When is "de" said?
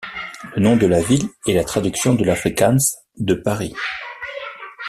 0.77-0.87, 2.15-2.23, 3.19-3.35